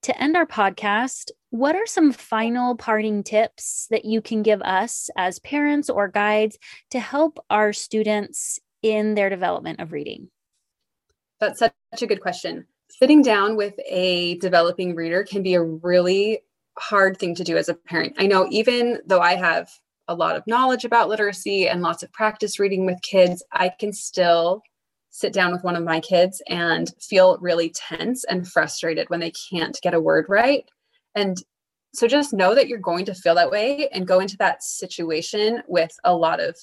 [0.02, 5.10] To end our podcast, what are some final parting tips that you can give us
[5.16, 6.58] as parents or guides
[6.90, 10.28] to help our students in their development of reading?
[11.40, 12.66] That's such a good question.
[12.90, 16.42] Sitting down with a developing reader can be a really
[16.78, 18.14] hard thing to do as a parent.
[18.18, 19.70] I know even though I have
[20.08, 23.92] a lot of knowledge about literacy and lots of practice reading with kids, I can
[23.92, 24.62] still
[25.10, 29.32] sit down with one of my kids and feel really tense and frustrated when they
[29.50, 30.64] can't get a word right.
[31.14, 31.36] And
[31.94, 35.62] so just know that you're going to feel that way and go into that situation
[35.68, 36.56] with a lot of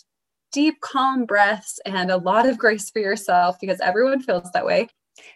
[0.52, 4.88] deep, calm breaths and a lot of grace for yourself because everyone feels that way.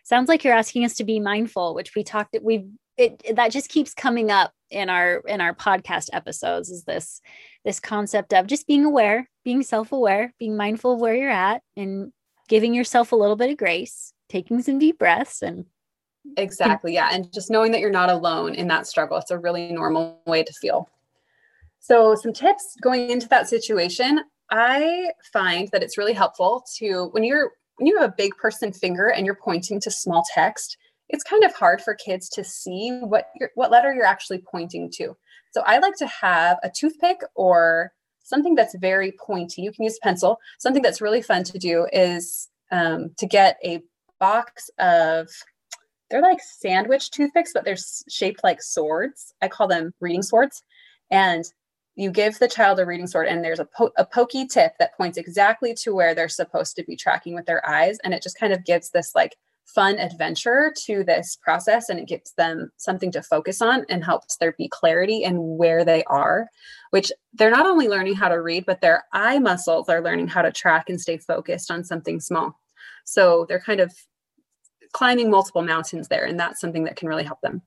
[0.04, 3.70] Sounds like you're asking us to be mindful, which we talked we've it that just
[3.70, 7.22] keeps coming up in our in our podcast episodes is this
[7.66, 12.12] this concept of just being aware being self-aware being mindful of where you're at and
[12.48, 15.66] giving yourself a little bit of grace taking some deep breaths and
[16.38, 19.18] exactly yeah and just knowing that you're not alone in that struggle.
[19.18, 20.90] It's a really normal way to feel.
[21.80, 24.22] So some tips going into that situation.
[24.50, 28.72] I find that it's really helpful to when you're when you have a big person
[28.72, 30.78] finger and you're pointing to small text
[31.14, 35.16] it's kind of hard for kids to see what what letter you're actually pointing to.
[35.52, 39.62] So I like to have a toothpick or something that's very pointy.
[39.62, 40.40] You can use a pencil.
[40.58, 43.84] Something that's really fun to do is um, to get a
[44.20, 45.30] box of
[46.10, 47.78] they're like sandwich toothpicks, but they're
[48.10, 49.34] shaped like swords.
[49.42, 50.64] I call them reading swords.
[51.12, 51.46] And
[51.96, 54.98] you give the child a reading sword, and there's a, po- a pokey tip that
[54.98, 58.00] points exactly to where they're supposed to be tracking with their eyes.
[58.04, 62.08] And it just kind of gives this like fun adventure to this process and it
[62.08, 66.48] gives them something to focus on and helps there be clarity in where they are
[66.94, 70.44] which they're not only learning how to read but their eye muscles are learning how
[70.44, 72.60] to track and stay focused on something small.
[73.04, 73.92] So they're kind of
[74.92, 77.64] climbing multiple mountains there and that's something that can really help them.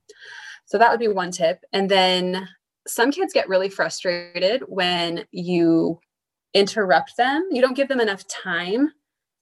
[0.65, 1.59] So that would be one tip.
[1.73, 2.47] And then
[2.87, 5.99] some kids get really frustrated when you
[6.53, 7.49] interrupt them.
[7.51, 8.93] You don't give them enough time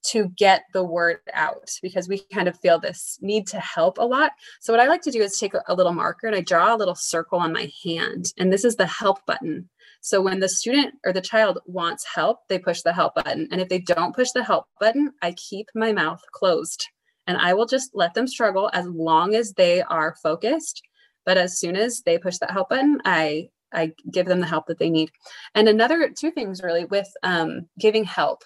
[0.10, 4.04] to get the word out because we kind of feel this need to help a
[4.04, 4.32] lot.
[4.62, 6.78] So, what I like to do is take a, little marker and I draw a
[6.78, 8.34] little circle on my hand.
[8.38, 9.70] And this is the help button.
[10.02, 13.48] So, when the student or the child wants help, they push the help button.
[13.52, 16.88] And if they don't push the help button, I keep my mouth closed
[17.28, 20.82] and I will just let them struggle as long as they are focused.
[21.26, 24.68] But as soon as they push that help button, I I give them the help
[24.68, 25.12] that they need.
[25.54, 28.44] And another two things really with um, giving help.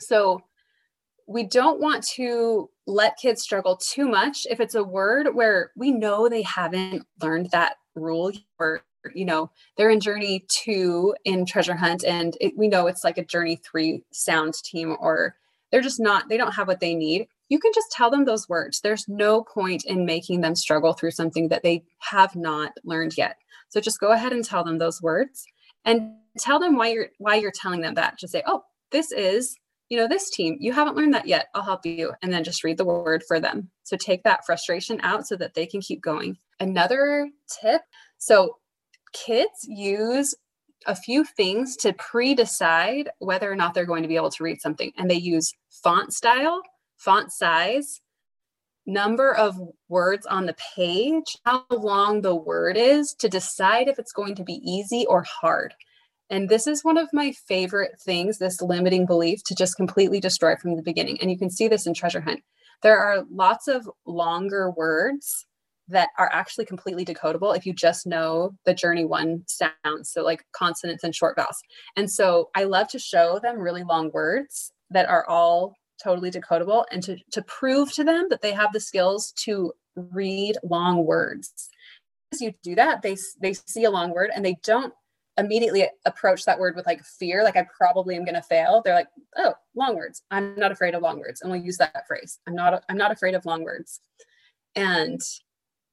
[0.00, 0.42] So
[1.28, 5.90] we don't want to let kids struggle too much if it's a word where we
[5.90, 8.82] know they haven't learned that rule or
[9.14, 13.18] you know they're in journey two in treasure hunt and it, we know it's like
[13.18, 15.36] a journey three sound team or
[15.70, 17.28] they're just not they don't have what they need.
[17.50, 18.80] You can just tell them those words.
[18.80, 23.36] There's no point in making them struggle through something that they have not learned yet.
[23.68, 25.44] So just go ahead and tell them those words
[25.84, 28.18] and tell them why you're why you're telling them that.
[28.18, 29.56] Just say oh this is
[29.88, 31.48] you know, this team, you haven't learned that yet.
[31.54, 32.12] I'll help you.
[32.22, 33.70] And then just read the word for them.
[33.84, 36.36] So take that frustration out so that they can keep going.
[36.60, 37.28] Another
[37.60, 37.82] tip
[38.18, 38.56] so
[39.12, 40.34] kids use
[40.86, 44.44] a few things to pre decide whether or not they're going to be able to
[44.44, 44.92] read something.
[44.96, 46.62] And they use font style,
[46.96, 48.00] font size,
[48.86, 54.12] number of words on the page, how long the word is to decide if it's
[54.12, 55.74] going to be easy or hard.
[56.30, 60.56] And this is one of my favorite things, this limiting belief to just completely destroy
[60.56, 61.18] from the beginning.
[61.20, 62.40] And you can see this in Treasure Hunt.
[62.82, 65.46] There are lots of longer words
[65.88, 70.12] that are actually completely decodable if you just know the journey one sounds.
[70.12, 71.58] So, like consonants and short vowels.
[71.96, 76.84] And so, I love to show them really long words that are all totally decodable
[76.92, 81.70] and to, to prove to them that they have the skills to read long words.
[82.32, 84.92] As you do that, they, they see a long word and they don't
[85.38, 88.82] immediately approach that word with like fear, like I probably am going to fail.
[88.84, 90.22] They're like, oh, long words.
[90.30, 92.38] I'm not afraid of long words, and we'll use that phrase.
[92.46, 92.84] I'm not.
[92.88, 94.00] I'm not afraid of long words,
[94.74, 95.20] and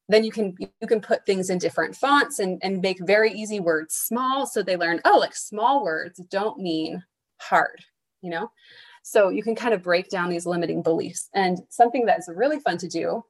[0.09, 3.59] then you can you can put things in different fonts and and make very easy
[3.59, 4.99] words small, so they learn.
[5.05, 7.03] Oh, like small words don't mean
[7.39, 7.83] hard,
[8.21, 8.51] you know.
[9.03, 11.29] So you can kind of break down these limiting beliefs.
[11.35, 13.23] And something that's really fun to do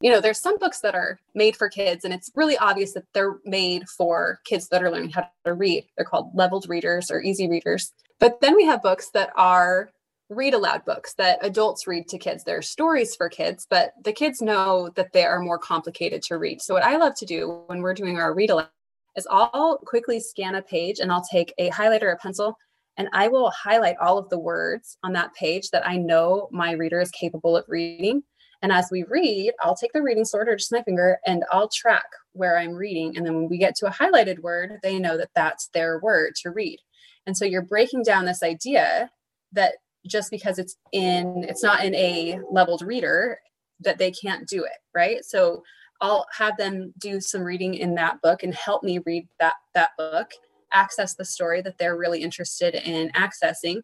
[0.00, 3.04] you know, there's some books that are made for kids, and it's really obvious that
[3.14, 5.86] they're made for kids that are learning how to read.
[5.96, 7.92] They're called leveled readers or easy readers.
[8.20, 9.90] But then we have books that are
[10.30, 12.44] read aloud books that adults read to kids.
[12.44, 16.60] They're stories for kids, but the kids know that they are more complicated to read.
[16.62, 18.68] So, what I love to do when we're doing our read aloud
[19.16, 22.56] is I'll quickly scan a page and I'll take a highlighter, or a pencil,
[22.96, 26.72] and I will highlight all of the words on that page that I know my
[26.72, 28.22] reader is capable of reading.
[28.62, 31.68] And as we read, I'll take the reading sword or just my finger and I'll
[31.68, 33.16] track where I'm reading.
[33.16, 36.34] And then when we get to a highlighted word, they know that that's their word
[36.42, 36.78] to read.
[37.26, 39.10] And so you're breaking down this idea
[39.52, 39.74] that
[40.06, 43.38] just because it's in, it's not in a leveled reader,
[43.80, 45.24] that they can't do it, right?
[45.24, 45.62] So
[46.00, 49.90] I'll have them do some reading in that book and help me read that that
[49.96, 50.30] book,
[50.72, 53.82] access the story that they're really interested in accessing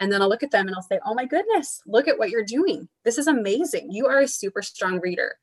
[0.00, 2.30] and then I'll look at them and I'll say, Oh my goodness, look at what
[2.30, 2.88] you're doing.
[3.04, 3.92] This is amazing.
[3.92, 5.36] You are a super strong reader.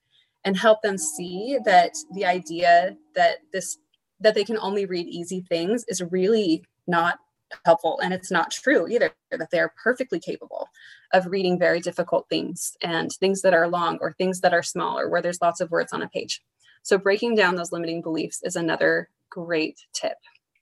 [0.43, 3.77] And help them see that the idea that this
[4.19, 7.19] that they can only read easy things is really not
[7.65, 10.67] helpful and it's not true either that they are perfectly capable
[11.13, 14.99] of reading very difficult things and things that are long or things that are small
[14.99, 16.41] or where there's lots of words on a page
[16.83, 20.17] so breaking down those limiting beliefs is another great tip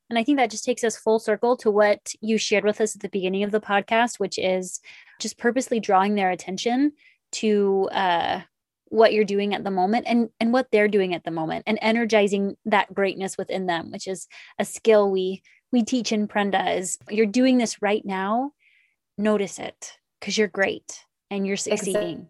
[0.10, 2.96] and I think that just takes us full circle to what you shared with us
[2.96, 4.80] at the beginning of the podcast, which is
[5.20, 6.94] just purposely drawing their attention
[7.34, 8.42] to uh,
[8.90, 11.80] what you're doing at the moment and and what they're doing at the moment and
[11.82, 14.28] energizing that greatness within them which is
[14.60, 15.42] a skill we
[15.72, 18.52] we teach in prenda is you're doing this right now
[19.18, 22.28] notice it because you're great and you're succeeding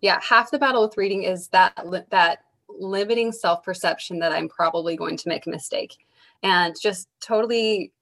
[0.00, 1.74] Yeah, half the battle with reading is that
[2.10, 2.38] that
[2.68, 5.96] limiting self-perception that I'm probably going to make a mistake.
[6.42, 7.92] And just totally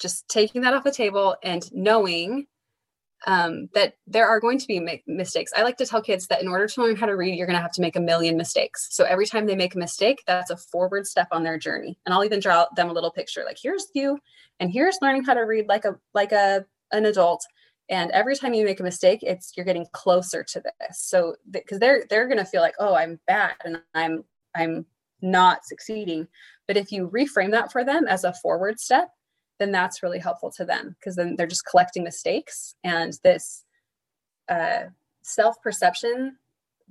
[0.00, 2.46] just taking that off the table and knowing
[3.26, 5.52] um, that there are going to be mistakes.
[5.56, 7.56] I like to tell kids that in order to learn how to read, you're going
[7.56, 8.88] to have to make a million mistakes.
[8.90, 11.98] So every time they make a mistake, that's a forward step on their journey.
[12.04, 14.18] And I'll even draw them a little picture like here's you,
[14.60, 17.44] and here's learning how to read like a like a an adult.
[17.88, 21.00] And every time you make a mistake, it's you're getting closer to this.
[21.00, 24.86] So because they're they're going to feel like oh I'm bad and I'm I'm
[25.22, 26.28] not succeeding.
[26.66, 29.08] But if you reframe that for them as a forward step,
[29.58, 33.64] then that's really helpful to them because then they're just collecting mistakes and this
[34.48, 34.84] uh,
[35.22, 36.36] self perception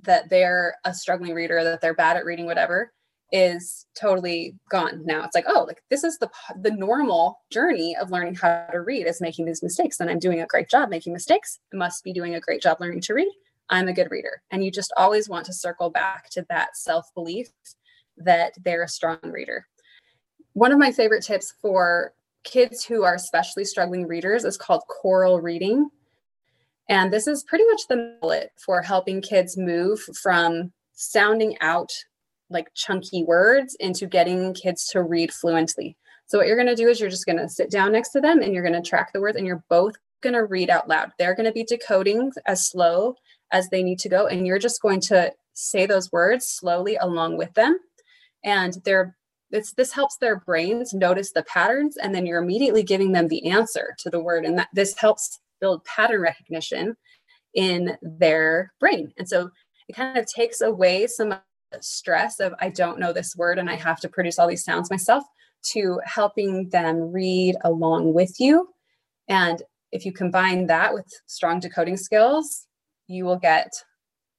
[0.02, 2.92] that they're a struggling reader, that they're bad at reading, whatever,
[3.30, 5.24] is totally gone now.
[5.24, 6.30] It's like, oh, like this is the
[6.60, 10.00] the normal journey of learning how to read is making these mistakes.
[10.00, 11.58] And I'm doing a great job making mistakes.
[11.72, 13.32] I must be doing a great job learning to read.
[13.70, 14.42] I'm a good reader.
[14.50, 17.48] And you just always want to circle back to that self belief
[18.18, 19.66] that they're a strong reader.
[20.54, 22.12] One of my favorite tips for
[22.44, 25.88] kids who are especially struggling readers is called choral reading.
[26.88, 31.90] And this is pretty much the bullet for helping kids move from sounding out
[32.50, 35.96] like chunky words into getting kids to read fluently.
[36.26, 38.20] So, what you're going to do is you're just going to sit down next to
[38.20, 40.88] them and you're going to track the words and you're both going to read out
[40.88, 41.12] loud.
[41.18, 43.16] They're going to be decoding as slow
[43.52, 44.26] as they need to go.
[44.26, 47.78] And you're just going to say those words slowly along with them.
[48.44, 49.16] And they're
[49.50, 53.50] this this helps their brains notice the patterns and then you're immediately giving them the
[53.50, 54.44] answer to the word.
[54.44, 56.96] And that this helps build pattern recognition
[57.54, 59.12] in their brain.
[59.18, 59.50] And so
[59.88, 61.34] it kind of takes away some
[61.80, 64.90] stress of i don't know this word and i have to produce all these sounds
[64.90, 65.24] myself
[65.64, 68.68] to helping them read along with you.
[69.28, 69.62] And
[69.92, 72.66] if you combine that with strong decoding skills
[73.06, 73.72] you will get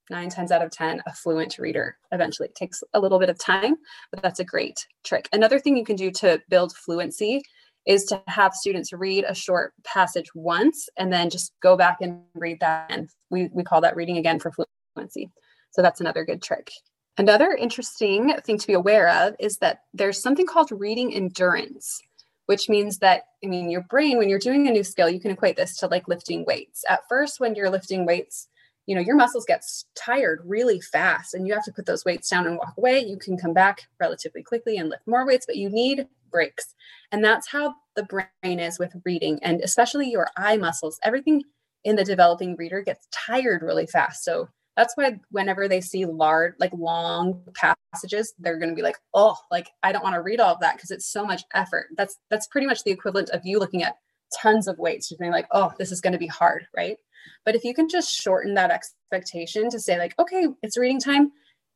[0.09, 2.49] nine times out of 10 a fluent reader eventually.
[2.49, 3.75] It takes a little bit of time,
[4.11, 5.29] but that's a great trick.
[5.33, 7.41] Another thing you can do to build fluency
[7.85, 12.21] is to have students read a short passage once and then just go back and
[12.33, 12.87] read that.
[12.89, 14.51] And we, we call that reading again for
[14.95, 15.29] fluency.
[15.71, 16.71] So that's another good trick.
[17.17, 22.01] Another interesting thing to be aware of is that there's something called reading endurance,
[22.47, 25.31] which means that, I mean, your brain, when you're doing a new skill, you can
[25.31, 26.83] equate this to like lifting weights.
[26.89, 28.47] At first, when you're lifting weights,
[28.85, 29.63] you know your muscles get
[29.95, 32.99] tired really fast and you have to put those weights down and walk away.
[32.99, 36.73] You can come back relatively quickly and lift more weights but you need breaks.
[37.11, 40.99] And that's how the brain is with reading and especially your eye muscles.
[41.03, 41.43] Everything
[41.83, 44.23] in the developing reader gets tired really fast.
[44.23, 48.97] So that's why whenever they see large like long passages they're going to be like
[49.13, 51.87] oh like i don't want to read all of that because it's so much effort.
[51.95, 53.97] That's that's pretty much the equivalent of you looking at
[54.41, 56.97] tons of weights just being like oh this is going to be hard right
[57.45, 61.31] but if you can just shorten that expectation to say, like, okay, it's reading time,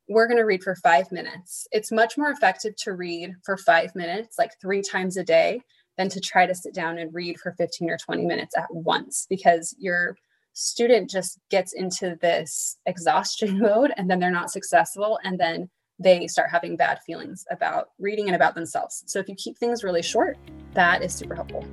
[0.09, 1.67] we're going to read for five minutes.
[1.71, 5.61] It's much more effective to read for five minutes, like three times a day,
[5.97, 9.25] than to try to sit down and read for 15 or 20 minutes at once
[9.29, 10.15] because your
[10.53, 15.19] student just gets into this exhaustion mode and then they're not successful.
[15.23, 19.03] And then they start having bad feelings about reading and about themselves.
[19.07, 20.37] So if you keep things really short,
[20.73, 21.65] that is super helpful.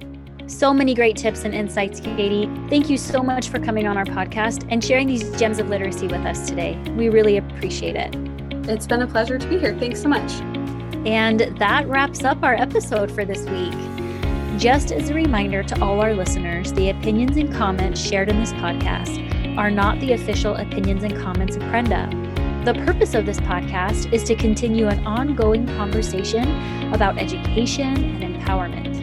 [0.46, 2.68] So many great tips and insights, Kaity.
[2.68, 6.06] Thank you so much for coming on our podcast and sharing these gems of literacy
[6.06, 6.78] with us today.
[6.98, 8.14] We really appreciate it.
[8.68, 9.74] It's been a pleasure to be here.
[9.78, 10.30] Thanks so much.
[11.06, 13.72] And that wraps up our episode for this week.
[14.58, 18.52] Just as a reminder to all our listeners, the opinions and comments shared in this
[18.52, 22.10] podcast are not the official opinions and comments of Prenda.
[22.66, 28.93] The purpose of this podcast is to continue an ongoing conversation about education and empowerment.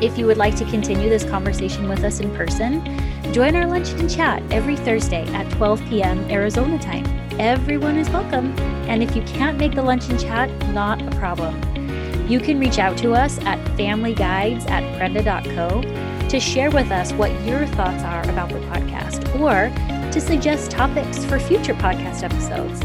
[0.00, 2.84] If you would like to continue this conversation with us in person,
[3.32, 6.18] join our lunch and chat every Thursday at 12 p.m.
[6.30, 7.04] Arizona time.
[7.40, 8.56] Everyone is welcome.
[8.88, 11.60] And if you can't make the lunch and chat, not a problem.
[12.28, 17.32] You can reach out to us at familyguides at prenda.co to share with us what
[17.44, 19.72] your thoughts are about the podcast or
[20.12, 22.84] to suggest topics for future podcast episodes.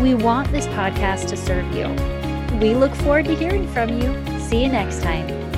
[0.00, 1.88] We want this podcast to serve you.
[2.58, 4.40] We look forward to hearing from you.
[4.40, 5.49] See you next time.